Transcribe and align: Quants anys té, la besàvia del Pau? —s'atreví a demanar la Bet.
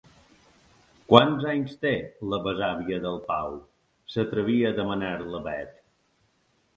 Quants 1.11 1.43
anys 1.49 1.75
té, 1.83 1.91
la 2.31 2.39
besàvia 2.47 2.97
del 3.03 3.19
Pau? 3.27 3.57
—s'atreví 4.15 4.57
a 4.71 4.73
demanar 4.81 5.13
la 5.35 5.43
Bet. 5.49 5.77